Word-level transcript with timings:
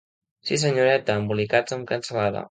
Sí, 0.51 0.57
senyoreta, 0.61 1.17
embolicats 1.21 1.75
amb 1.77 1.89
cansalada. 1.93 2.39